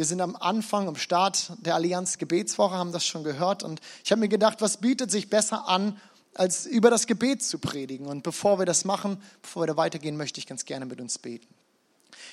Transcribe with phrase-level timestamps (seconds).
[0.00, 3.62] Wir sind am Anfang, am Start der Allianz Gebetswoche, haben das schon gehört.
[3.62, 6.00] Und ich habe mir gedacht, was bietet sich besser an,
[6.32, 8.06] als über das Gebet zu predigen.
[8.06, 11.18] Und bevor wir das machen, bevor wir da weitergehen, möchte ich ganz gerne mit uns
[11.18, 11.46] beten.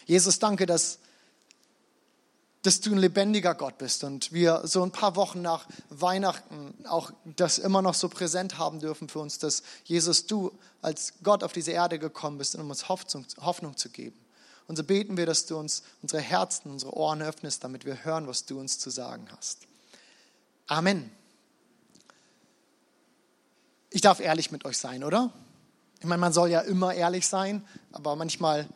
[0.05, 0.99] Jesus, danke, dass,
[2.61, 7.11] dass du ein lebendiger Gott bist und wir so ein paar Wochen nach Weihnachten auch
[7.25, 11.51] das immer noch so präsent haben dürfen für uns, dass Jesus, du als Gott auf
[11.51, 14.17] diese Erde gekommen bist, um uns Hoffnung, Hoffnung zu geben.
[14.67, 18.27] Und so beten wir, dass du uns unsere Herzen, unsere Ohren öffnest, damit wir hören,
[18.27, 19.59] was du uns zu sagen hast.
[20.67, 21.09] Amen.
[23.89, 25.31] Ich darf ehrlich mit euch sein, oder?
[25.99, 28.67] Ich meine, man soll ja immer ehrlich sein, aber manchmal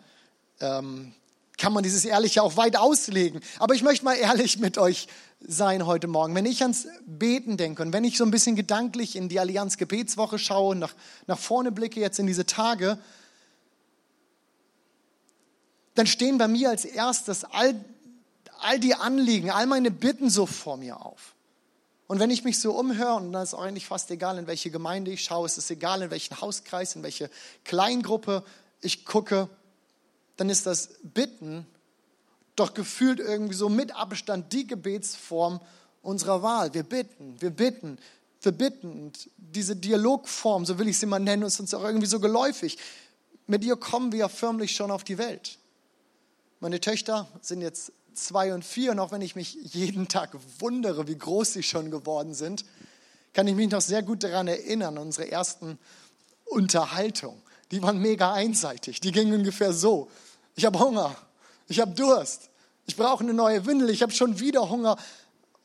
[0.62, 1.13] ähm,
[1.57, 3.41] kann man dieses Ehrliche auch weit auslegen.
[3.59, 5.07] Aber ich möchte mal ehrlich mit euch
[5.41, 6.34] sein heute Morgen.
[6.34, 9.77] Wenn ich ans Beten denke und wenn ich so ein bisschen gedanklich in die Allianz
[9.77, 10.93] Gebetswoche schaue und nach,
[11.27, 12.98] nach vorne blicke jetzt in diese Tage,
[15.95, 17.75] dann stehen bei mir als erstes all,
[18.59, 21.35] all die Anliegen, all meine Bitten so vor mir auf.
[22.07, 25.11] Und wenn ich mich so umhöre, und dann ist eigentlich fast egal, in welche Gemeinde
[25.11, 27.29] ich schaue, es ist egal, in welchen Hauskreis, in welche
[27.63, 28.43] Kleingruppe
[28.81, 29.48] ich gucke,
[30.35, 31.65] dann ist das Bitten
[32.55, 35.61] doch gefühlt irgendwie so mit Abstand die Gebetsform
[36.01, 36.73] unserer Wahl.
[36.73, 37.98] Wir bitten, wir bitten,
[38.41, 38.91] wir bitten.
[39.03, 42.77] Und diese Dialogform, so will ich sie mal nennen, ist uns auch irgendwie so geläufig.
[43.48, 45.57] Mit ihr kommen wir förmlich schon auf die Welt.
[46.63, 51.07] Meine Töchter sind jetzt zwei und vier und auch wenn ich mich jeden Tag wundere,
[51.07, 52.65] wie groß sie schon geworden sind,
[53.34, 55.79] kann ich mich noch sehr gut daran erinnern, unsere ersten
[56.45, 57.41] Unterhaltung.
[57.71, 58.99] Die waren mega einseitig.
[58.99, 60.12] Die gingen ungefähr so.
[60.54, 61.15] Ich habe Hunger.
[61.67, 62.51] Ich habe Durst.
[62.85, 63.89] Ich brauche eine neue Windel.
[63.89, 64.97] Ich habe schon wieder Hunger.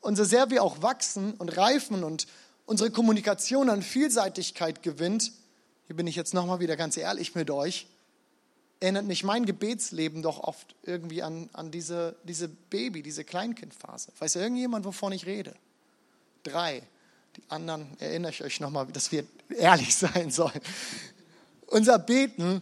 [0.01, 2.25] Und so sehr wir auch wachsen und reifen und
[2.65, 5.31] unsere Kommunikation an Vielseitigkeit gewinnt,
[5.85, 7.85] hier bin ich jetzt nochmal wieder ganz ehrlich mit euch,
[8.79, 14.11] erinnert mich mein Gebetsleben doch oft irgendwie an, an diese, diese Baby, diese Kleinkindphase.
[14.19, 15.55] Weiß irgendjemand, wovon ich rede?
[16.43, 16.83] Drei.
[17.35, 20.61] Die anderen erinnere ich euch nochmal, dass wir ehrlich sein sollen.
[21.67, 22.61] Unser Beten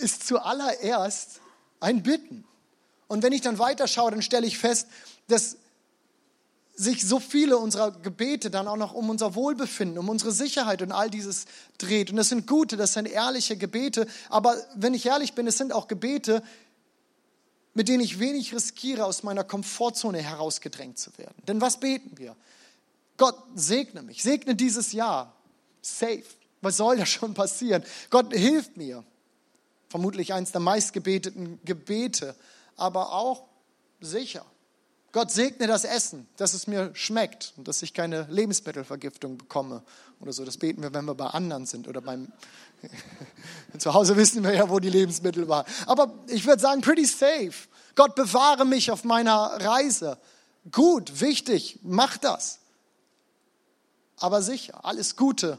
[0.00, 1.40] ist zuallererst
[1.80, 2.44] ein Bitten.
[3.08, 4.88] Und wenn ich dann weiterschaue, dann stelle ich fest,
[5.28, 5.56] dass
[6.80, 10.92] sich so viele unserer Gebete dann auch noch um unser Wohlbefinden, um unsere Sicherheit und
[10.92, 11.44] all dieses
[11.76, 12.10] dreht.
[12.10, 14.06] Und das sind gute, das sind ehrliche Gebete.
[14.30, 16.42] Aber wenn ich ehrlich bin, es sind auch Gebete,
[17.74, 21.34] mit denen ich wenig riskiere, aus meiner Komfortzone herausgedrängt zu werden.
[21.46, 22.34] Denn was beten wir?
[23.18, 25.36] Gott segne mich, segne dieses Jahr.
[25.82, 26.24] Safe.
[26.62, 27.84] Was soll da schon passieren?
[28.08, 29.04] Gott hilft mir.
[29.90, 32.34] Vermutlich eins der meistgebeteten Gebete,
[32.76, 33.44] aber auch
[34.00, 34.46] sicher.
[35.12, 39.82] Gott segne das Essen, dass es mir schmeckt und dass ich keine Lebensmittelvergiftung bekomme
[40.20, 40.44] oder so.
[40.44, 42.32] Das beten wir, wenn wir bei anderen sind oder beim
[43.78, 45.66] zu Hause wissen wir ja, wo die Lebensmittel waren.
[45.86, 47.68] Aber ich würde sagen, pretty safe.
[47.96, 50.16] Gott bewahre mich auf meiner Reise.
[50.70, 52.60] Gut, wichtig, mach das.
[54.16, 55.58] Aber sicher, alles Gute,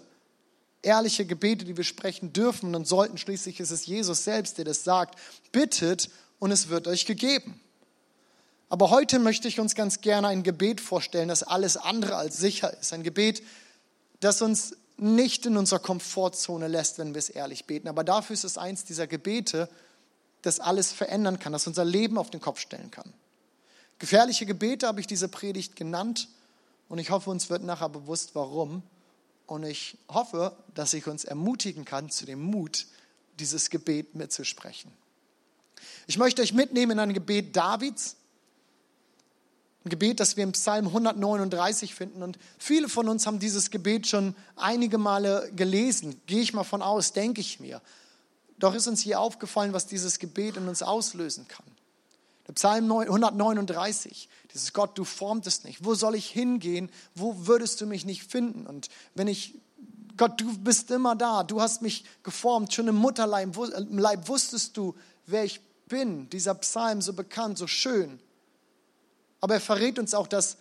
[0.82, 3.18] ehrliche Gebete, die wir sprechen dürfen und sollten.
[3.18, 5.20] Schließlich ist es Jesus selbst, der das sagt.
[5.52, 7.60] Bittet und es wird euch gegeben.
[8.72, 12.72] Aber heute möchte ich uns ganz gerne ein Gebet vorstellen, das alles andere als sicher
[12.80, 12.94] ist.
[12.94, 13.44] Ein Gebet,
[14.22, 17.90] das uns nicht in unserer Komfortzone lässt, wenn wir es ehrlich beten.
[17.90, 19.68] Aber dafür ist es eins dieser Gebete,
[20.42, 23.12] das alles verändern kann, das unser Leben auf den Kopf stellen kann.
[24.00, 26.30] Gefährliche Gebete habe ich diese Predigt genannt
[26.88, 28.84] und ich hoffe, uns wird nachher bewusst, warum.
[29.48, 32.88] Und ich hoffe, dass ich uns ermutigen kann, zu dem Mut,
[33.38, 34.94] dieses Gebet mitzusprechen.
[36.08, 38.16] Ich möchte euch mitnehmen in ein Gebet Davids,
[39.84, 42.22] ein Gebet, das wir im Psalm 139 finden.
[42.22, 46.22] Und viele von uns haben dieses Gebet schon einige Male gelesen.
[46.28, 47.82] Gehe ich mal von aus, denke ich mir.
[48.60, 51.66] Doch ist uns hier aufgefallen, was dieses Gebet in uns auslösen kann.
[52.48, 55.84] Der Psalm 139, dieses Gott, du formtest nicht.
[55.84, 56.92] Wo soll ich hingehen?
[57.16, 58.68] Wo würdest du mich nicht finden?
[58.68, 59.56] Und wenn ich,
[60.16, 61.44] Gott, du bist immer da.
[61.44, 62.72] Du hast mich geformt.
[62.74, 66.30] Schon im Mutterleib wusstest du, wer ich bin.
[66.30, 68.20] Dieser Psalm so bekannt, so schön.
[69.42, 70.58] Aber er verrät uns auch, dass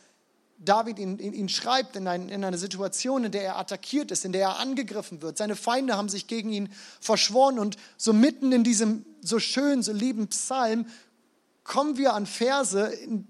[0.62, 4.24] David ihn, ihn, ihn schreibt in, ein, in eine Situation, in der er attackiert ist,
[4.24, 5.38] in der er angegriffen wird.
[5.38, 6.68] Seine Feinde haben sich gegen ihn
[7.00, 10.86] verschworen und so mitten in diesem so schönen, so lieben Psalm
[11.64, 13.26] kommen wir an Verse, in,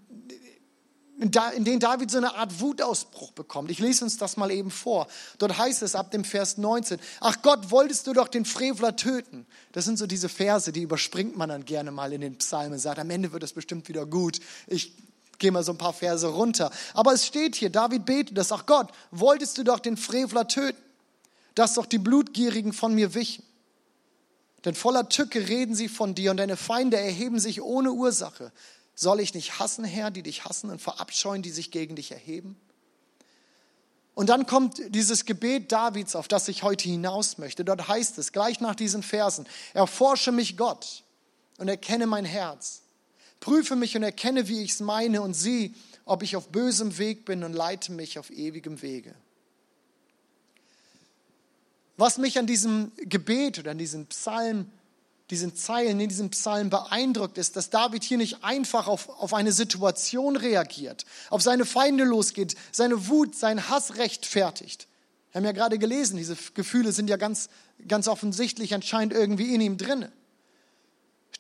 [1.19, 3.71] in, in denen David so eine Art Wutausbruch bekommt.
[3.71, 5.07] Ich lese uns das mal eben vor.
[5.39, 9.47] Dort heißt es ab dem Vers 19, ach Gott, wolltest du doch den Frevler töten.
[9.73, 12.99] Das sind so diese Verse, die überspringt man dann gerne mal in den Psalmen, sagt,
[12.99, 14.41] am Ende wird es bestimmt wieder gut.
[14.67, 14.95] Ich
[15.41, 16.71] gehe mal so ein paar Verse runter.
[16.95, 20.81] Aber es steht hier, David betet das, ach Gott, wolltest du doch den Frevler töten,
[21.57, 23.43] dass doch die Blutgierigen von mir wichen.
[24.65, 28.53] Denn voller Tücke reden sie von dir und deine Feinde erheben sich ohne Ursache.
[28.95, 32.61] Soll ich nicht hassen, Herr, die dich hassen und verabscheuen, die sich gegen dich erheben?
[34.15, 37.65] Und dann kommt dieses Gebet Davids, auf das ich heute hinaus möchte.
[37.65, 41.05] Dort heißt es, gleich nach diesen Versen, erforsche mich Gott
[41.57, 42.83] und erkenne mein Herz.
[43.41, 47.25] Prüfe mich und erkenne, wie ich es meine und sieh, ob ich auf bösem Weg
[47.25, 49.15] bin und leite mich auf ewigem Wege.
[51.97, 54.71] Was mich an diesem Gebet oder an diesem Psalm,
[55.31, 59.53] diesen Zeilen in diesem Psalm beeindruckt, ist, dass David hier nicht einfach auf, auf eine
[59.53, 64.89] Situation reagiert, auf seine Feinde losgeht, seine Wut, seinen Hass rechtfertigt.
[65.31, 67.49] Wir haben ja gerade gelesen, diese Gefühle sind ja ganz,
[67.87, 70.09] ganz offensichtlich anscheinend irgendwie in ihm drin.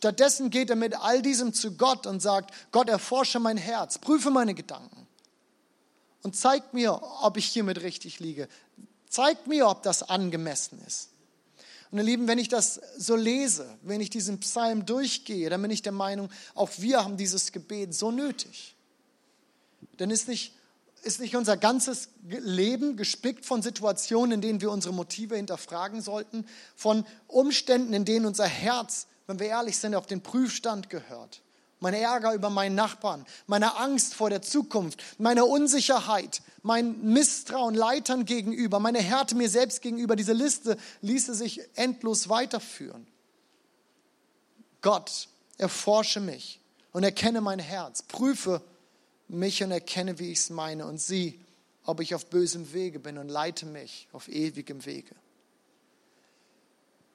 [0.00, 4.31] Stattdessen geht er mit all diesem zu Gott und sagt, Gott, erforsche mein Herz, prüfe
[4.31, 5.06] meine Gedanken
[6.23, 8.49] und zeig mir, ob ich hiermit richtig liege.
[9.11, 11.11] Zeigt mir, ob das angemessen ist.
[11.91, 15.70] Und ihr Lieben, wenn ich das so lese, wenn ich diesen Psalm durchgehe, dann bin
[15.70, 18.75] ich der Meinung, auch wir haben dieses Gebet so nötig.
[19.99, 20.55] Denn ist nicht,
[21.02, 26.47] ist nicht unser ganzes Leben gespickt von Situationen, in denen wir unsere Motive hinterfragen sollten,
[26.75, 31.41] von Umständen, in denen unser Herz, wenn wir ehrlich sind, auf den Prüfstand gehört
[31.81, 38.27] mein Ärger über meinen Nachbarn, meine Angst vor der Zukunft, meine Unsicherheit, mein Misstrauen Leitern
[38.27, 40.15] gegenüber, meine Härte mir selbst gegenüber.
[40.15, 43.06] Diese Liste ließe sich endlos weiterführen.
[44.82, 45.29] Gott,
[45.59, 46.61] erforsche mich
[46.93, 48.62] und erkenne mein Herz, prüfe
[49.29, 51.41] mich und erkenne, wie ich es meine und sieh,
[51.85, 55.15] ob ich auf bösem Wege bin und leite mich auf ewigem Wege.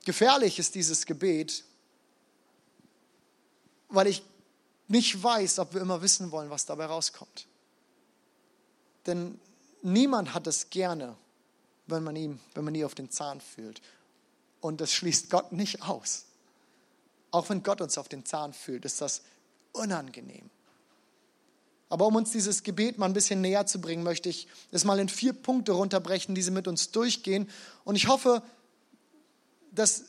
[0.06, 1.64] Gefährlich ist dieses Gebet,
[3.90, 4.24] weil ich
[4.88, 7.48] nicht weiß, ob wir immer wissen wollen, was dabei rauskommt.
[9.06, 9.40] Denn
[9.82, 11.16] niemand hat es gerne,
[11.88, 13.82] wenn man ihm, wenn man nie auf den Zahn fühlt.
[14.62, 16.26] Und das schließt Gott nicht aus.
[17.32, 19.22] Auch wenn Gott uns auf den Zahn fühlt, ist das
[19.74, 20.50] unangenehm.
[21.90, 25.00] Aber um uns dieses Gebet mal ein bisschen näher zu bringen, möchte ich es mal
[25.00, 27.50] in vier Punkte runterbrechen, die sie mit uns durchgehen.
[27.84, 28.42] Und ich hoffe,
[29.72, 30.06] dass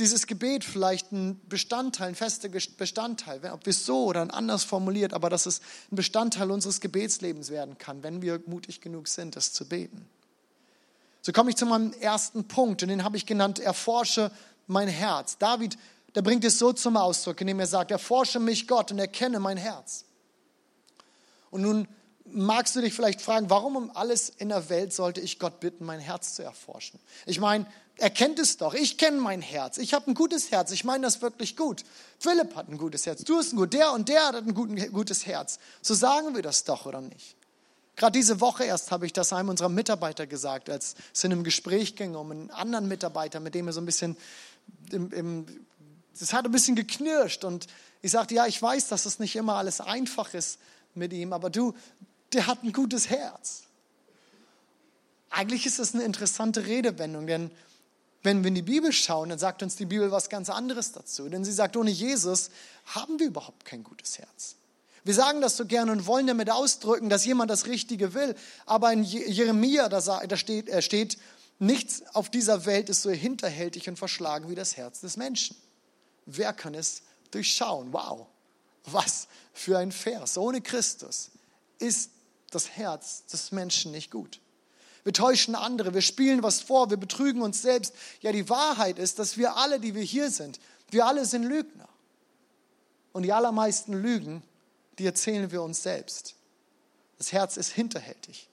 [0.00, 5.12] dieses Gebet vielleicht ein Bestandteil, ein fester Bestandteil, ob wir es so oder anders formuliert,
[5.12, 5.60] aber dass es
[5.92, 10.08] ein Bestandteil unseres Gebetslebens werden kann, wenn wir mutig genug sind, das zu beten.
[11.22, 14.32] So komme ich zu meinem ersten Punkt und den habe ich genannt, erforsche
[14.66, 15.36] mein Herz.
[15.38, 15.76] David,
[16.14, 19.58] der bringt es so zum Ausdruck, indem er sagt, erforsche mich Gott und erkenne mein
[19.58, 20.04] Herz.
[21.50, 21.86] Und nun
[22.24, 25.84] magst du dich vielleicht fragen, warum um alles in der Welt sollte ich Gott bitten,
[25.84, 27.00] mein Herz zu erforschen?
[27.26, 27.66] Ich meine,
[28.00, 28.72] er kennt es doch.
[28.72, 29.76] Ich kenne mein Herz.
[29.76, 30.72] Ich habe ein gutes Herz.
[30.72, 31.84] Ich meine das wirklich gut.
[32.18, 33.24] Philipp hat ein gutes Herz.
[33.24, 33.78] Du hast ein gutes.
[33.78, 35.58] Der und der hat ein gutes Herz.
[35.82, 37.36] So sagen wir das doch, oder nicht?
[37.96, 41.44] Gerade diese Woche erst habe ich das einem unserer Mitarbeiter gesagt, als es in einem
[41.44, 44.16] Gespräch ging um einen anderen Mitarbeiter, mit dem er so ein bisschen,
[44.90, 45.46] im, im,
[46.18, 47.44] das hat ein bisschen geknirscht.
[47.44, 47.66] Und
[48.00, 50.58] ich sagte, ja, ich weiß, dass es nicht immer alles einfach ist
[50.94, 51.74] mit ihm, aber du,
[52.32, 53.64] der hat ein gutes Herz.
[55.28, 57.50] Eigentlich ist das eine interessante Redewendung, denn
[58.22, 61.28] wenn wir in die Bibel schauen, dann sagt uns die Bibel was ganz anderes dazu.
[61.28, 62.50] Denn sie sagt, ohne Jesus
[62.86, 64.56] haben wir überhaupt kein gutes Herz.
[65.04, 68.34] Wir sagen das so gerne und wollen damit ausdrücken, dass jemand das Richtige will.
[68.66, 71.16] Aber in Jeremia, da steht, er steht,
[71.58, 75.56] nichts auf dieser Welt ist so hinterhältig und verschlagen wie das Herz des Menschen.
[76.26, 77.92] Wer kann es durchschauen?
[77.92, 78.26] Wow,
[78.84, 80.36] was für ein Vers.
[80.36, 81.30] Ohne Christus
[81.78, 82.10] ist
[82.50, 84.40] das Herz des Menschen nicht gut.
[85.04, 87.94] Wir täuschen andere, wir spielen was vor, wir betrügen uns selbst.
[88.20, 91.88] Ja, die Wahrheit ist, dass wir alle, die wir hier sind, wir alle sind Lügner.
[93.12, 94.42] Und die allermeisten Lügen,
[94.98, 96.34] die erzählen wir uns selbst.
[97.18, 98.48] Das Herz ist hinterhältig.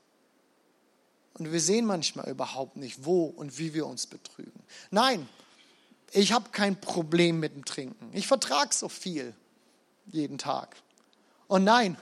[1.34, 4.63] Und wir sehen manchmal überhaupt nicht, wo und wie wir uns betrügen.
[4.89, 5.30] Nein,
[6.12, 8.10] ich habe kein Problem mit dem Trinken.
[8.13, 9.36] Ich vertrage so viel
[10.08, 10.75] jeden Tag.
[11.48, 11.98] Und nein,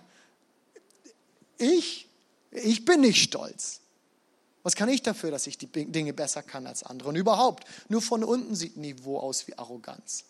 [1.57, 2.07] ich,
[2.51, 3.81] ich bin nicht stolz.
[4.65, 7.09] Was kann ich dafür, dass ich die Dinge besser kann als andere?
[7.09, 10.23] Und überhaupt, nur von unten sieht Niveau aus wie Arroganz.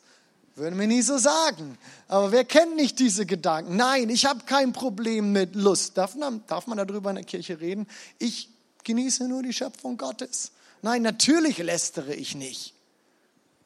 [0.55, 1.77] Würden wir nie so sagen.
[2.09, 3.77] Aber wer kennt nicht diese Gedanken?
[3.77, 5.97] Nein, ich habe kein Problem mit Lust.
[5.97, 7.87] Darf man, darf man darüber in der Kirche reden?
[8.19, 8.49] Ich
[8.83, 10.51] genieße nur die Schöpfung Gottes.
[10.81, 12.73] Nein, natürlich lästere ich nicht.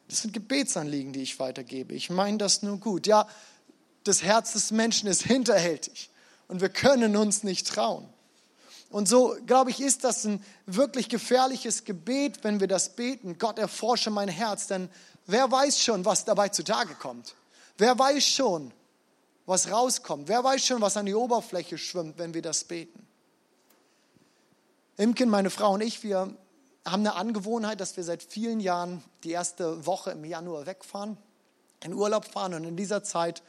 [0.07, 1.95] Das sind Gebetsanliegen, die ich weitergebe.
[1.95, 3.07] Ich meine das nur gut.
[3.07, 3.27] Ja,
[4.03, 6.11] das Herz des Menschen ist hinterhältig
[6.47, 8.07] und wir können uns nicht trauen.
[8.89, 13.37] Und so, glaube ich, ist das ein wirklich gefährliches Gebet, wenn wir das beten.
[13.37, 14.89] Gott, erforsche mein Herz, denn
[15.27, 17.35] wer weiß schon, was dabei zutage kommt?
[17.77, 18.73] Wer weiß schon,
[19.45, 20.27] was rauskommt?
[20.27, 23.05] Wer weiß schon, was an die Oberfläche schwimmt, wenn wir das beten?
[24.97, 26.35] Imken, meine Frau und ich, wir
[26.85, 31.17] haben eine Angewohnheit, dass wir seit vielen Jahren die erste Woche im Januar wegfahren,
[31.83, 33.43] in Urlaub fahren und in dieser Zeit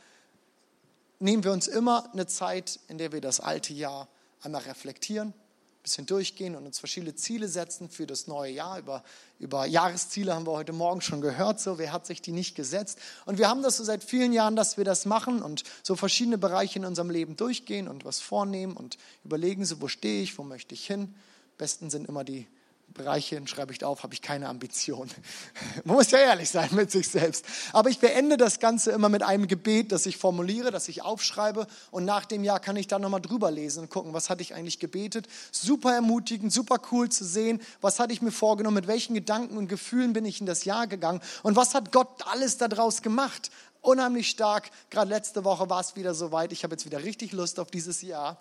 [1.19, 4.07] nehmen wir uns immer eine Zeit, in der wir das alte Jahr
[4.43, 8.79] einmal reflektieren, ein bisschen durchgehen und uns verschiedene Ziele setzen für das neue Jahr.
[8.79, 9.03] Über,
[9.39, 12.99] über Jahresziele haben wir heute Morgen schon gehört, so wer hat sich die nicht gesetzt.
[13.25, 16.37] Und wir haben das so seit vielen Jahren, dass wir das machen und so verschiedene
[16.39, 20.43] Bereiche in unserem Leben durchgehen und was vornehmen und überlegen, so wo stehe ich, wo
[20.43, 21.15] möchte ich hin.
[21.57, 22.47] Besten sind immer die
[22.95, 25.09] Bereiche, schreibe ich auf, habe ich keine Ambition.
[25.85, 27.45] Man muss ja ehrlich sein mit sich selbst.
[27.73, 31.67] Aber ich beende das Ganze immer mit einem Gebet, das ich formuliere, das ich aufschreibe
[31.91, 34.55] und nach dem Jahr kann ich dann nochmal drüber lesen und gucken, was hatte ich
[34.55, 35.29] eigentlich gebetet.
[35.53, 39.69] Super ermutigend, super cool zu sehen, was hatte ich mir vorgenommen, mit welchen Gedanken und
[39.69, 43.51] Gefühlen bin ich in das Jahr gegangen und was hat Gott alles daraus gemacht.
[43.83, 44.71] Unheimlich stark.
[44.91, 46.53] Gerade letzte Woche war es wieder soweit.
[46.53, 48.37] Ich habe jetzt wieder richtig Lust auf dieses Jahr.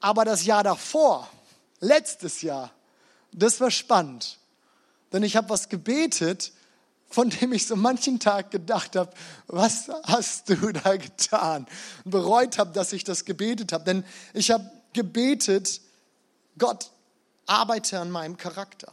[0.00, 1.30] Aber das Jahr davor,
[1.80, 2.70] letztes Jahr,
[3.34, 4.38] das war spannend.
[5.12, 6.52] Denn ich habe was gebetet,
[7.08, 9.12] von dem ich so manchen Tag gedacht habe,
[9.46, 11.66] was hast du da getan?
[12.04, 13.84] Und bereut habe, dass ich das gebetet habe.
[13.84, 15.80] Denn ich habe gebetet,
[16.58, 16.90] Gott,
[17.46, 18.92] arbeite an meinem Charakter.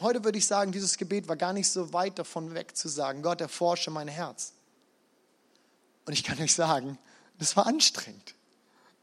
[0.00, 3.22] Heute würde ich sagen, dieses Gebet war gar nicht so weit davon weg zu sagen,
[3.22, 4.52] Gott, erforsche mein Herz.
[6.06, 6.98] Und ich kann euch sagen,
[7.38, 8.34] das war anstrengend.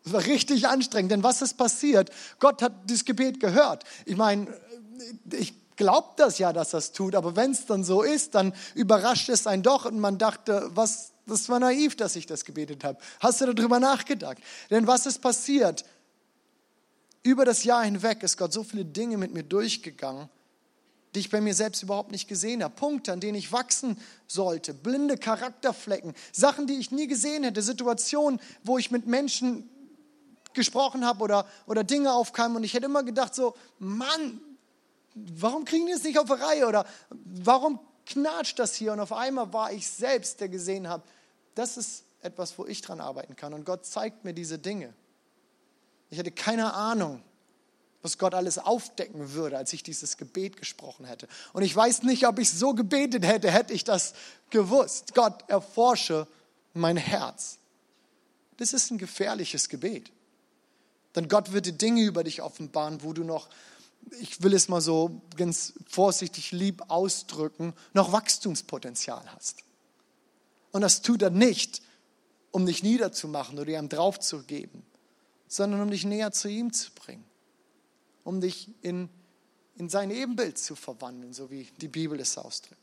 [0.04, 2.10] Das war richtig anstrengend, denn was ist passiert?
[2.40, 3.84] Gott hat dieses Gebet gehört.
[4.06, 4.48] Ich meine,
[5.32, 9.30] ich glaube das ja, dass das tut, aber wenn es dann so ist, dann überrascht
[9.30, 13.00] es einen doch und man dachte, was, das war naiv, dass ich das gebetet habe.
[13.20, 14.38] Hast du darüber nachgedacht?
[14.70, 15.86] Denn was ist passiert?
[17.24, 20.30] Über das Jahr hinweg ist Gott so viele Dinge mit mir durchgegangen,
[21.14, 22.74] die ich bei mir selbst überhaupt nicht gesehen habe.
[22.74, 28.40] Punkte, an denen ich wachsen sollte, blinde Charakterflecken, Sachen, die ich nie gesehen hätte, Situationen,
[28.64, 29.70] wo ich mit Menschen
[30.54, 34.40] gesprochen habe oder, oder Dinge aufkamen und ich hätte immer gedacht so, Mann,
[35.16, 38.94] warum kriegen die es nicht auf die Reihe oder warum knatscht das hier?
[38.94, 41.04] Und auf einmal war ich selbst, der gesehen habe,
[41.56, 44.94] das ist etwas, wo ich dran arbeiten kann und Gott zeigt mir diese Dinge.
[46.10, 47.24] Ich hatte keine Ahnung,
[48.02, 51.28] was Gott alles aufdecken würde, als ich dieses Gebet gesprochen hätte.
[51.54, 54.14] Und ich weiß nicht, ob ich so gebetet hätte, hätte ich das
[54.50, 55.14] gewusst.
[55.14, 56.28] Gott, erforsche
[56.74, 57.60] mein Herz.
[58.58, 60.12] Das ist ein gefährliches Gebet.
[61.16, 63.50] Denn Gott wird dir Dinge über dich offenbaren, wo du noch,
[64.20, 69.64] ich will es mal so ganz vorsichtig lieb ausdrücken, noch Wachstumspotenzial hast.
[70.72, 71.82] Und das tut er nicht,
[72.52, 74.84] um dich niederzumachen oder ihm draufzugeben,
[75.48, 77.26] sondern um dich näher zu ihm zu bringen,
[78.24, 79.10] um dich in,
[79.78, 82.78] in sein Ebenbild zu verwandeln, so wie die Bibel es ausdrückt.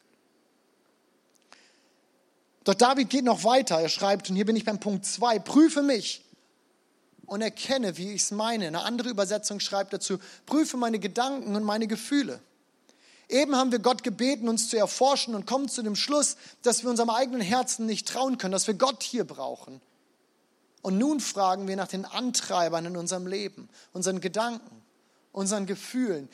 [2.65, 3.81] Doch David geht noch weiter.
[3.81, 6.23] Er schreibt, und hier bin ich beim Punkt 2, prüfe mich
[7.29, 8.67] und erkenne, wie ich es meine.
[8.67, 12.41] Eine andere Übersetzung schreibt dazu, prüfe meine Gedanken und meine Gefühle.
[13.29, 16.91] Eben haben wir Gott gebeten, uns zu erforschen und kommen zu dem Schluss, dass wir
[16.91, 19.83] unserem eigenen Herzen nicht trauen können, dass wir Gott hier brauchen.
[20.81, 24.83] Und nun fragen wir nach den Antreibern in unserem Leben, unseren Gedanken,
[25.33, 26.29] unseren Gefühlen,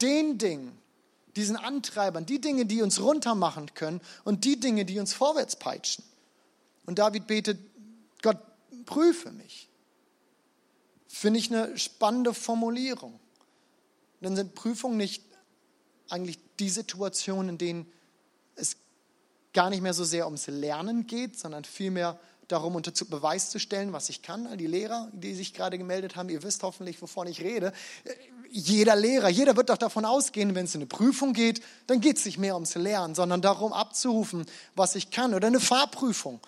[0.00, 0.78] den Dingen,
[1.36, 6.04] diesen Antreibern, die Dinge, die uns runtermachen können und die Dinge, die uns vorwärts peitschen.
[6.86, 7.58] Und David betet,
[8.22, 8.38] Gott,
[8.86, 9.67] prüfe mich.
[11.18, 13.18] Finde ich eine spannende Formulierung.
[14.20, 15.24] Dann sind Prüfungen nicht
[16.08, 17.92] eigentlich die Situationen, in denen
[18.54, 18.76] es
[19.52, 23.92] gar nicht mehr so sehr ums Lernen geht, sondern vielmehr darum, unter Beweis zu stellen,
[23.92, 24.46] was ich kann.
[24.46, 27.72] All die Lehrer, die sich gerade gemeldet haben, ihr wisst hoffentlich, wovon ich rede.
[28.52, 32.18] Jeder Lehrer, jeder wird doch davon ausgehen, wenn es in eine Prüfung geht, dann geht
[32.18, 34.46] es nicht mehr ums Lernen, sondern darum abzurufen,
[34.76, 35.34] was ich kann.
[35.34, 36.38] Oder eine Fahrprüfung.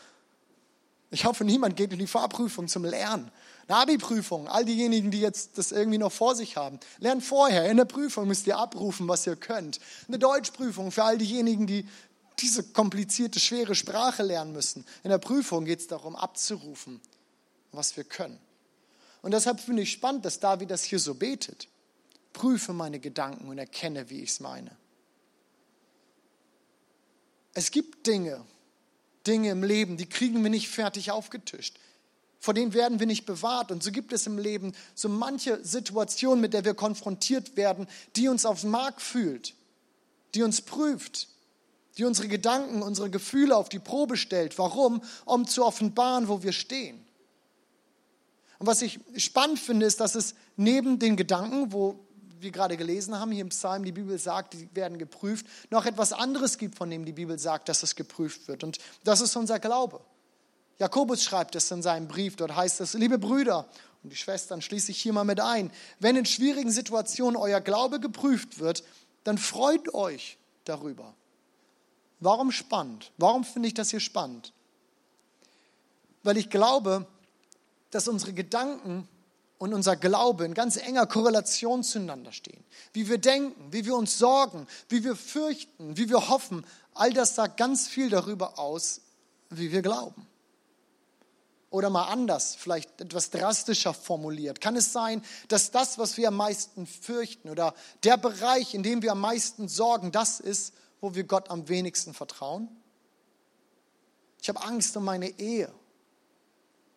[1.11, 3.33] Ich hoffe, niemand geht in die Fahrprüfung zum Lernen.
[3.71, 7.71] Eine Abi-Prüfung, all diejenigen, die jetzt das irgendwie noch vor sich haben, lernt vorher.
[7.71, 9.79] In der Prüfung müsst ihr abrufen, was ihr könnt.
[10.09, 11.87] Eine Deutschprüfung für all diejenigen, die
[12.41, 14.85] diese komplizierte, schwere Sprache lernen müssen.
[15.05, 17.01] In der Prüfung geht es darum, abzurufen,
[17.71, 18.41] was wir können.
[19.23, 21.69] Und deshalb finde ich spannend, dass David das hier so betet.
[22.33, 24.77] Prüfe meine Gedanken und erkenne, wie ich es meine.
[27.55, 28.45] Es gibt Dinge,
[29.29, 31.79] Dinge im Leben, die kriegen wir nicht fertig aufgetischt.
[32.41, 33.71] Vor denen werden wir nicht bewahrt.
[33.71, 38.29] Und so gibt es im Leben so manche Situation, mit der wir konfrontiert werden, die
[38.29, 39.55] uns auf den Mark fühlt,
[40.35, 41.29] die uns prüft,
[41.99, 44.59] die unsere Gedanken, unsere Gefühle auf die Probe stellt.
[44.59, 45.03] Warum?
[45.27, 47.05] Um zu offenbaren, wo wir stehen.
[48.59, 51.99] Und was ich spannend finde, ist, dass es neben den Gedanken, wo
[52.41, 56.15] wir gerade gelesen haben, hier im Psalm, die Bibel sagt, die werden geprüft, noch etwas
[56.15, 58.65] anderes gibt, von dem die Bibel sagt, dass es geprüft wird.
[58.65, 60.01] Und das ist unser Glaube.
[60.81, 63.69] Jakobus schreibt es in seinem Brief, dort heißt es, liebe Brüder
[64.03, 65.71] und die Schwestern schließe ich hier mal mit ein,
[66.01, 68.83] wenn in schwierigen Situationen euer Glaube geprüft wird,
[69.23, 71.15] dann freut euch darüber.
[72.19, 73.13] Warum spannend?
[73.19, 74.53] Warum finde ich das hier spannend?
[76.23, 77.07] weil ich glaube,
[77.91, 79.09] dass unsere Gedanken
[79.59, 82.63] und unser Glaube in ganz enger Korrelation zueinander stehen.
[82.93, 87.35] Wie wir denken, wie wir uns sorgen, wie wir fürchten, wie wir hoffen, all das
[87.35, 89.01] sagt ganz viel darüber aus,
[89.51, 90.27] wie wir glauben.
[91.71, 94.61] Oder mal anders, vielleicht etwas drastischer formuliert.
[94.61, 99.03] Kann es sein, dass das, was wir am meisten fürchten oder der Bereich, in dem
[99.03, 102.69] wir am meisten sorgen, das ist, wo wir Gott am wenigsten vertrauen?
[104.43, 105.73] Ich habe Angst um meine Ehe.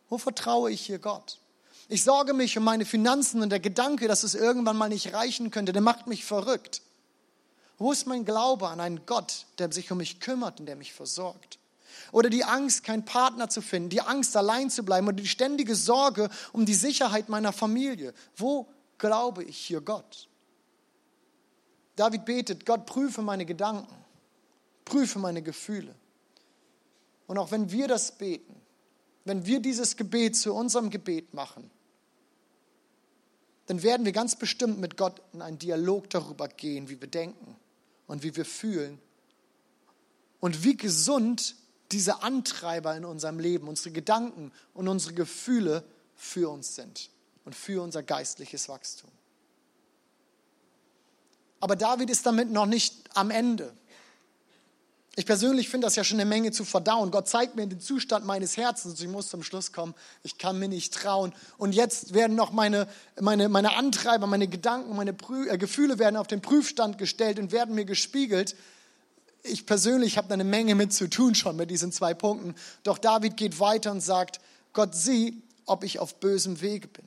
[0.10, 1.40] Wo vertraue ich hier Gott?
[1.88, 5.52] Ich sorge mich um meine Finanzen und der Gedanke, dass es irgendwann mal nicht reichen
[5.52, 6.82] könnte, der macht mich verrückt.
[7.78, 10.94] Wo ist mein Glaube an einen Gott, der sich um mich kümmert und der mich
[10.94, 11.60] versorgt?
[12.12, 15.76] Oder die Angst, keinen Partner zu finden, die Angst, allein zu bleiben oder die ständige
[15.76, 18.14] Sorge um die Sicherheit meiner Familie.
[18.36, 20.28] Wo glaube ich hier Gott?
[21.96, 23.94] David betet, Gott prüfe meine Gedanken,
[24.86, 25.94] prüfe meine Gefühle.
[27.28, 28.56] Und auch wenn wir das beten,
[29.26, 31.70] wenn wir dieses Gebet zu unserem Gebet machen,
[33.68, 37.56] dann werden wir ganz bestimmt mit Gott in einen Dialog darüber gehen, wie wir denken
[38.08, 39.00] und wie wir fühlen
[40.42, 41.56] und wie gesund
[41.94, 45.84] diese Antreiber in unserem Leben, unsere Gedanken und unsere Gefühle
[46.16, 47.10] für uns sind
[47.46, 49.12] und für unser geistliches Wachstum.
[51.60, 53.74] Aber David ist damit noch nicht am Ende.
[55.16, 57.12] Ich persönlich finde das ja schon eine Menge zu verdauen.
[57.12, 59.00] Gott zeigt mir den Zustand meines Herzens.
[59.00, 59.94] Ich muss zum Schluss kommen.
[60.24, 61.34] Ich kann mir nicht trauen.
[61.58, 62.88] Und jetzt werden noch meine,
[63.22, 67.52] meine, meine Antreiber, meine Gedanken, meine Prü äh, Gefühle werden auf den Prüfstand gestellt und
[67.52, 68.56] werden mir gespiegelt
[69.44, 72.56] ich persönlich habe da eine Menge mit zu tun schon mit diesen zwei Punkten.
[72.84, 74.40] Doch David geht weiter und sagt,
[74.72, 77.06] Gott sieh, ob ich auf bösem Wege bin.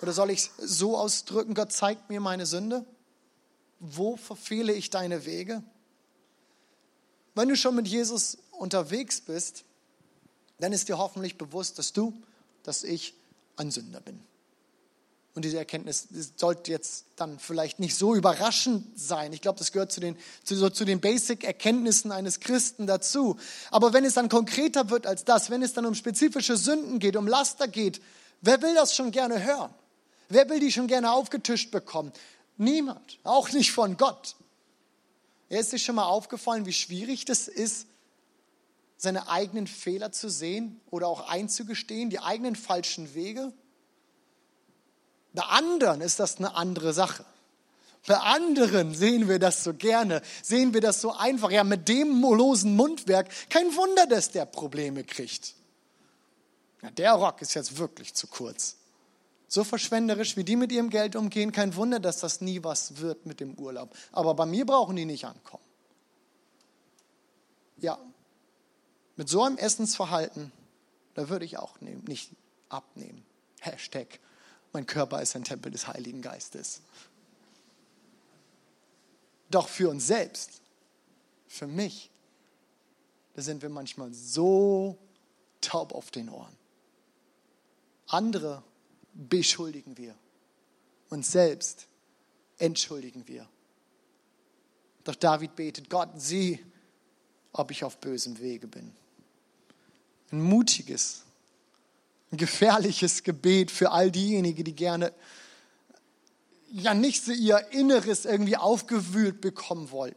[0.00, 2.84] Oder soll ich es so ausdrücken, Gott zeigt mir meine Sünde?
[3.78, 5.62] Wo verfehle ich deine Wege?
[7.34, 9.64] Wenn du schon mit Jesus unterwegs bist,
[10.60, 12.12] dann ist dir hoffentlich bewusst, dass du,
[12.62, 13.14] dass ich
[13.56, 14.20] ein Sünder bin.
[15.34, 19.32] Und diese Erkenntnis sollte jetzt dann vielleicht nicht so überraschend sein.
[19.32, 23.38] Ich glaube, das gehört zu den, zu, so, zu den Basic-Erkenntnissen eines Christen dazu.
[23.70, 27.16] Aber wenn es dann konkreter wird als das, wenn es dann um spezifische Sünden geht,
[27.16, 28.02] um Laster geht,
[28.42, 29.72] wer will das schon gerne hören?
[30.28, 32.12] Wer will die schon gerne aufgetischt bekommen?
[32.58, 34.36] Niemand, auch nicht von Gott.
[35.48, 37.86] Er ist sich schon mal aufgefallen, wie schwierig das ist,
[38.98, 43.52] seine eigenen Fehler zu sehen oder auch einzugestehen, die eigenen falschen Wege?
[45.32, 47.24] Bei anderen ist das eine andere Sache.
[48.06, 51.50] Bei anderen sehen wir das so gerne, sehen wir das so einfach.
[51.50, 55.54] Ja, mit dem losen Mundwerk, kein Wunder, dass der Probleme kriegt.
[56.82, 58.76] Ja, der Rock ist jetzt wirklich zu kurz.
[59.46, 63.26] So verschwenderisch, wie die mit ihrem Geld umgehen, kein Wunder, dass das nie was wird
[63.26, 63.94] mit dem Urlaub.
[64.10, 65.62] Aber bei mir brauchen die nicht ankommen.
[67.76, 67.98] Ja,
[69.16, 70.50] mit so einem Essensverhalten,
[71.14, 72.30] da würde ich auch nicht
[72.68, 73.24] abnehmen.
[73.60, 74.18] Hashtag
[74.72, 76.80] mein Körper ist ein Tempel des Heiligen Geistes.
[79.50, 80.62] Doch für uns selbst,
[81.46, 82.10] für mich,
[83.34, 84.96] da sind wir manchmal so
[85.60, 86.56] taub auf den Ohren.
[88.06, 88.62] Andere
[89.14, 90.14] beschuldigen wir.
[91.10, 91.86] Uns selbst
[92.58, 93.48] entschuldigen wir.
[95.04, 96.64] Doch David betet, Gott, sieh,
[97.52, 98.92] ob ich auf bösem Wege bin.
[100.30, 101.24] Ein mutiges,
[102.32, 105.12] ein gefährliches Gebet für all diejenigen, die gerne
[106.70, 110.16] ja nicht so ihr Inneres irgendwie aufgewühlt bekommen wollten.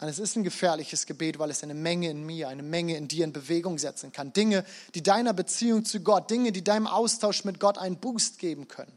[0.00, 3.08] Und es ist ein gefährliches Gebet, weil es eine Menge in mir, eine Menge in
[3.08, 4.32] dir in Bewegung setzen kann.
[4.32, 8.68] Dinge, die deiner Beziehung zu Gott, Dinge, die deinem Austausch mit Gott einen Boost geben
[8.68, 8.92] können.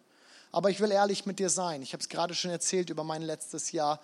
[0.52, 1.82] Aber ich will ehrlich mit dir sein.
[1.82, 4.02] Ich habe es gerade schon erzählt über mein letztes Jahr.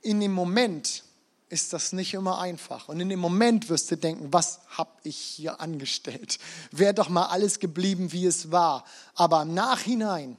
[0.00, 1.04] In dem Moment,
[1.50, 2.88] ist das nicht immer einfach.
[2.88, 6.38] Und in dem Moment wirst du denken, was habe ich hier angestellt?
[6.70, 8.84] Wäre doch mal alles geblieben, wie es war.
[9.16, 10.38] Aber im Nachhinein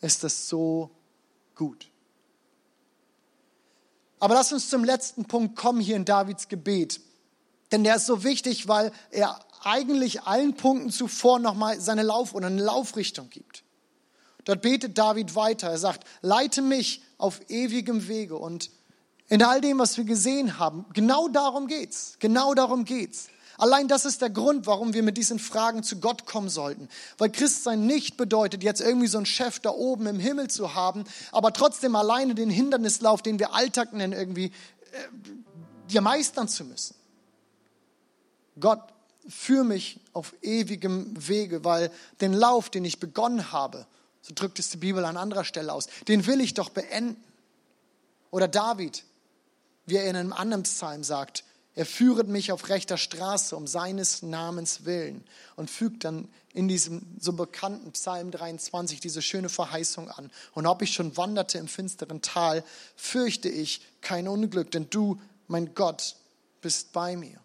[0.00, 0.90] ist das so
[1.54, 1.88] gut.
[4.18, 7.00] Aber lass uns zum letzten Punkt kommen hier in Davids Gebet.
[7.70, 12.48] Denn der ist so wichtig, weil er eigentlich allen Punkten zuvor nochmal seine Lauf- oder
[12.48, 13.62] eine Laufrichtung gibt.
[14.44, 15.70] Dort betet David weiter.
[15.70, 18.70] Er sagt, leite mich auf ewigem Wege und
[19.34, 22.14] in all dem, was wir gesehen haben, genau darum geht's.
[22.20, 23.26] Genau darum geht's.
[23.58, 26.88] Allein das ist der Grund, warum wir mit diesen Fragen zu Gott kommen sollten.
[27.18, 31.02] Weil Christsein nicht bedeutet, jetzt irgendwie so einen Chef da oben im Himmel zu haben,
[31.32, 34.52] aber trotzdem alleine den Hindernislauf, den wir Alltag nennen, irgendwie
[35.92, 36.94] äh, meistern zu müssen.
[38.60, 38.82] Gott,
[39.28, 43.88] führe mich auf ewigem Wege, weil den Lauf, den ich begonnen habe,
[44.22, 47.16] so drückt es die Bibel an anderer Stelle aus, den will ich doch beenden.
[48.30, 49.02] Oder David,
[49.86, 51.44] wie er in einem anderen Psalm sagt,
[51.76, 55.24] Er führet mich auf rechter Straße um seines Namens willen
[55.56, 60.30] und fügt dann in diesem so bekannten Psalm 23 diese schöne Verheißung an.
[60.52, 62.62] Und ob ich schon wanderte im finsteren Tal,
[62.94, 66.14] fürchte ich kein Unglück, denn du, mein Gott,
[66.60, 67.40] bist bei mir.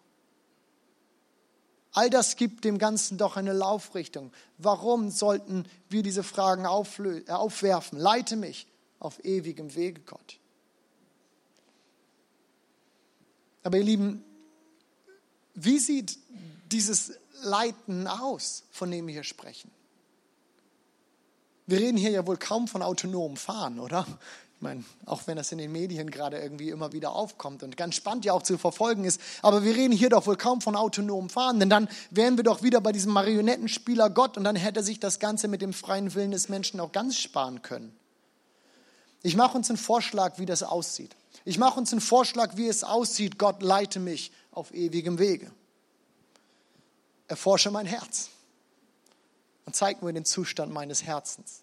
[1.92, 4.32] All das gibt dem Ganzen doch eine Laufrichtung.
[4.58, 7.98] Warum sollten wir diese Fragen aufwerfen?
[7.98, 8.68] Leite mich
[9.00, 10.39] auf ewigem Wege, Gott.
[13.62, 14.24] Aber ihr Lieben,
[15.54, 16.18] wie sieht
[16.70, 19.70] dieses Leiten aus, von dem wir hier sprechen?
[21.66, 24.06] Wir reden hier ja wohl kaum von autonomem Fahren, oder?
[24.56, 27.94] Ich meine, auch wenn das in den Medien gerade irgendwie immer wieder aufkommt und ganz
[27.94, 31.30] spannend ja auch zu verfolgen ist, aber wir reden hier doch wohl kaum von autonomem
[31.30, 35.00] Fahren, denn dann wären wir doch wieder bei diesem Marionettenspieler Gott und dann hätte sich
[35.00, 37.96] das Ganze mit dem freien Willen des Menschen auch ganz sparen können.
[39.22, 41.16] Ich mache uns einen Vorschlag, wie das aussieht.
[41.44, 43.38] Ich mache uns einen Vorschlag, wie es aussieht.
[43.38, 45.50] Gott leite mich auf ewigem Wege.
[47.28, 48.30] Erforsche mein Herz
[49.64, 51.62] und zeig mir den Zustand meines Herzens.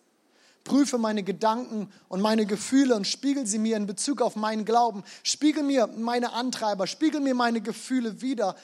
[0.63, 5.03] Prüfe meine Gedanken und meine Gefühle und spiegel sie mir in Bezug auf meinen Glauben.
[5.23, 8.55] Spiegel mir meine Antreiber, spiegel mir meine Gefühle wieder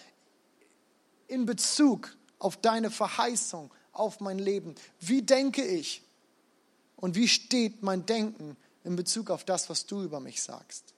[1.27, 4.75] in Bezug auf deine Verheißung, auf mein Leben.
[4.99, 6.03] Wie denke ich
[6.97, 10.92] und wie steht mein Denken in Bezug auf das, was du über mich sagst?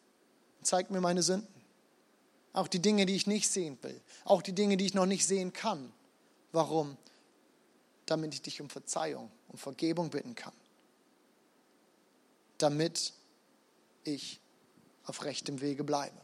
[0.65, 1.47] Zeig mir meine Sünden.
[2.53, 3.99] Auch die Dinge, die ich nicht sehen will.
[4.23, 5.91] Auch die Dinge, die ich noch nicht sehen kann.
[6.51, 6.97] Warum?
[8.05, 10.53] Damit ich dich um Verzeihung, um Vergebung bitten kann.
[12.57, 13.13] Damit
[14.03, 14.39] ich
[15.05, 16.17] auf rechtem Wege bleibe.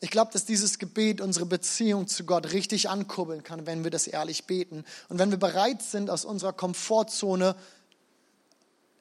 [0.00, 4.06] Ich glaube, dass dieses Gebet unsere Beziehung zu Gott richtig ankurbeln kann, wenn wir das
[4.06, 7.54] ehrlich beten und wenn wir bereit sind, aus unserer Komfortzone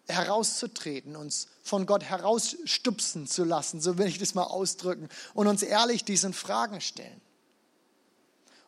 [0.09, 5.63] herauszutreten, uns von Gott herausstupsen zu lassen, so will ich das mal ausdrücken, und uns
[5.63, 7.21] ehrlich diesen Fragen stellen.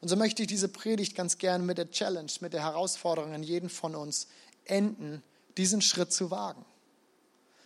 [0.01, 3.43] Und so möchte ich diese Predigt ganz gerne mit der Challenge, mit der Herausforderung an
[3.43, 4.27] jeden von uns
[4.65, 5.21] enden,
[5.57, 6.65] diesen Schritt zu wagen.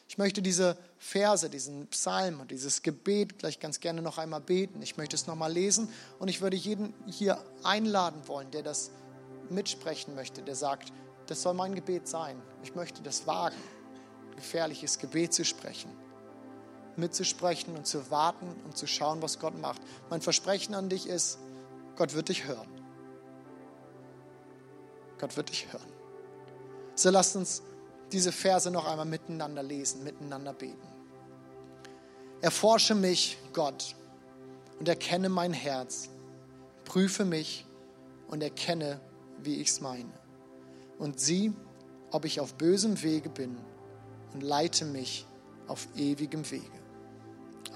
[0.07, 4.81] Ich möchte diese Verse, diesen Psalm und dieses Gebet gleich ganz gerne noch einmal beten.
[4.81, 8.91] Ich möchte es nochmal lesen und ich würde jeden hier einladen wollen, der das
[9.49, 10.91] mitsprechen möchte, der sagt,
[11.27, 12.41] das soll mein Gebet sein.
[12.63, 13.55] Ich möchte das wagen,
[14.35, 15.89] gefährliches Gebet zu sprechen,
[16.95, 19.81] mitzusprechen und zu warten und zu schauen, was Gott macht.
[20.09, 21.39] Mein Versprechen an dich ist,
[21.95, 22.67] Gott wird dich hören.
[25.19, 25.91] Gott wird dich hören.
[26.95, 27.61] So lasst uns
[28.11, 30.88] diese Verse noch einmal miteinander lesen, miteinander beten.
[32.41, 33.95] Erforsche mich, Gott,
[34.79, 36.09] und erkenne mein Herz.
[36.83, 37.65] Prüfe mich
[38.27, 38.99] und erkenne,
[39.41, 40.24] wie ich es meine
[40.97, 41.53] und sieh,
[42.12, 43.58] ob ich auf bösem Wege bin
[44.34, 45.25] und leite mich
[45.67, 46.79] auf ewigem Wege.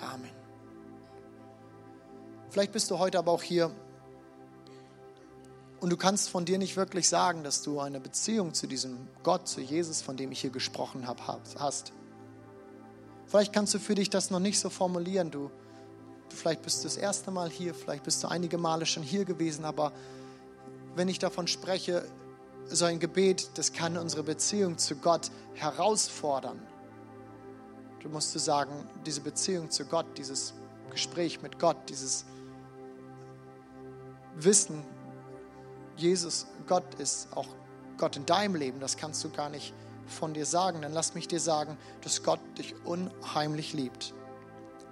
[0.01, 0.31] Amen.
[2.49, 3.71] Vielleicht bist du heute aber auch hier
[5.79, 9.47] und du kannst von dir nicht wirklich sagen, dass du eine Beziehung zu diesem Gott,
[9.47, 11.21] zu Jesus, von dem ich hier gesprochen habe,
[11.57, 11.93] hast.
[13.27, 15.31] Vielleicht kannst du für dich das noch nicht so formulieren.
[15.31, 15.51] Du,
[16.29, 19.63] vielleicht bist du das erste Mal hier, vielleicht bist du einige Male schon hier gewesen,
[19.63, 19.93] aber
[20.95, 22.03] wenn ich davon spreche,
[22.69, 26.59] so ein Gebet, das kann unsere Beziehung zu Gott herausfordern.
[28.01, 28.71] Du musst du sagen,
[29.05, 30.53] diese Beziehung zu Gott, dieses
[30.89, 32.25] Gespräch mit Gott, dieses
[34.35, 34.83] Wissen,
[35.97, 37.47] Jesus, Gott ist auch
[37.97, 39.73] Gott in deinem Leben, das kannst du gar nicht
[40.07, 40.81] von dir sagen.
[40.81, 44.13] Dann lass mich dir sagen, dass Gott dich unheimlich liebt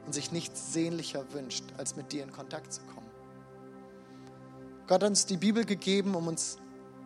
[0.05, 3.09] und sich nichts sehnlicher wünscht, als mit dir in Kontakt zu kommen.
[4.87, 6.57] Gott hat uns die Bibel gegeben, um uns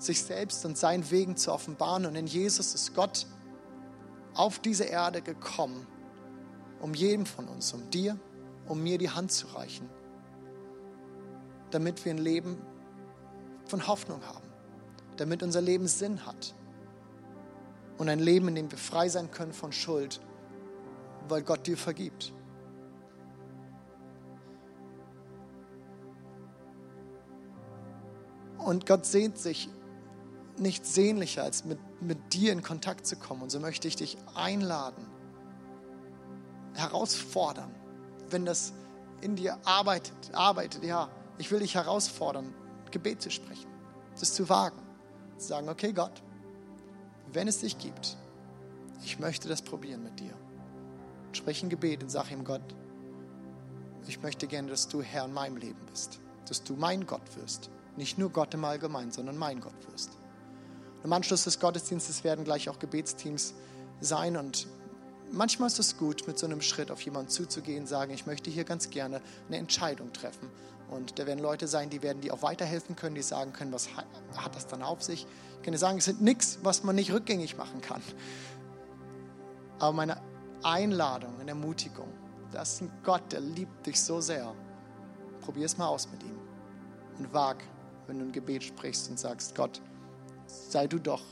[0.01, 2.05] sich selbst und seinen Wegen zu offenbaren.
[2.05, 3.27] Und in Jesus ist Gott
[4.33, 5.85] auf diese Erde gekommen,
[6.81, 8.17] um jedem von uns, um dir,
[8.67, 9.89] um mir die Hand zu reichen,
[11.69, 12.57] damit wir ein Leben
[13.65, 14.47] von Hoffnung haben,
[15.17, 16.55] damit unser Leben Sinn hat
[17.97, 20.19] und ein Leben, in dem wir frei sein können von Schuld,
[21.27, 22.33] weil Gott dir vergibt.
[28.57, 29.69] Und Gott sehnt sich
[30.59, 33.41] nichts sehnlicher, als mit, mit dir in Kontakt zu kommen.
[33.43, 35.05] Und so möchte ich dich einladen,
[36.73, 37.71] herausfordern,
[38.29, 38.73] wenn das
[39.21, 42.53] in dir arbeitet, arbeitet, ja, ich will dich herausfordern,
[42.91, 43.69] Gebet zu sprechen,
[44.19, 44.79] das zu wagen,
[45.37, 46.21] zu sagen, okay Gott,
[47.31, 48.17] wenn es dich gibt,
[49.03, 50.33] ich möchte das probieren mit dir.
[51.31, 52.75] Sprich ein Gebet und sag ihm Gott,
[54.07, 57.69] ich möchte gerne, dass du Herr in meinem Leben bist, dass du mein Gott wirst.
[57.95, 60.17] Nicht nur Gott im Allgemeinen, sondern mein Gott wirst.
[61.03, 63.53] Im Anschluss des Gottesdienstes werden gleich auch Gebetsteams
[63.99, 64.67] sein und
[65.31, 68.63] manchmal ist es gut, mit so einem Schritt auf jemanden zuzugehen, sagen, ich möchte hier
[68.63, 70.49] ganz gerne eine Entscheidung treffen.
[70.89, 73.89] Und da werden Leute sein, die werden dir auch weiterhelfen können, die sagen können, was
[73.95, 75.25] hat das dann auf sich.
[75.57, 78.01] Ich kann dir sagen, es sind nichts, was man nicht rückgängig machen kann.
[79.79, 80.21] Aber meine
[80.63, 82.09] Einladung, eine Ermutigung,
[82.51, 84.53] das ist ein Gott, der liebt dich so sehr.
[85.39, 86.37] Probier es mal aus mit ihm.
[87.17, 87.57] Und wag,
[88.07, 89.81] wenn du ein Gebet sprichst und sagst, Gott,
[90.51, 91.23] sei du doch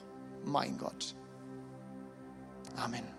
[0.45, 1.15] mein Gott.
[2.75, 3.18] Amen.